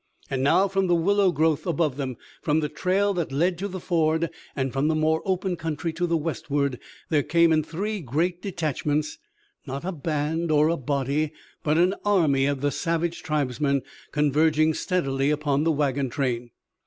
And 0.31 0.41
now, 0.41 0.67
from 0.67 0.87
the 0.87 0.95
willow 0.95 1.31
growth 1.31 1.67
above 1.67 1.95
them, 1.95 2.17
from 2.41 2.59
the 2.59 2.69
trail 2.69 3.13
that 3.13 3.31
led 3.31 3.59
to 3.59 3.67
the 3.67 3.79
ford 3.79 4.31
and 4.55 4.73
from 4.73 4.87
the 4.87 4.95
more 4.95 5.21
open 5.25 5.55
country 5.55 5.93
to 5.93 6.07
the 6.07 6.17
westward 6.17 6.79
there 7.09 7.21
came, 7.21 7.51
in 7.53 7.61
three 7.61 7.99
great 8.01 8.41
detachments, 8.41 9.19
not 9.67 9.85
a 9.85 9.91
band 9.91 10.49
or 10.49 10.69
a 10.69 10.75
body, 10.77 11.33
but 11.61 11.77
an 11.77 11.93
army 12.03 12.47
of 12.47 12.61
the 12.61 12.71
savage 12.71 13.21
tribesmen, 13.21 13.83
converging 14.11 14.73
steadily 14.73 15.29
upon 15.29 15.65
the 15.65 15.71
wagon 15.71 16.09
train. 16.09 16.49